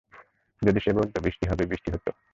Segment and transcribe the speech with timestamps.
[0.61, 2.09] যদি সে বলতো বৃষ্টি হবে, বৃষ্টি হতো।